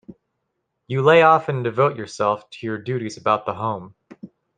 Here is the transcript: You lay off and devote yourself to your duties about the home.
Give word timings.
You 0.87 1.03
lay 1.03 1.21
off 1.21 1.47
and 1.47 1.63
devote 1.63 1.95
yourself 1.95 2.49
to 2.49 2.65
your 2.65 2.79
duties 2.79 3.17
about 3.17 3.45
the 3.45 3.53
home. 3.53 3.93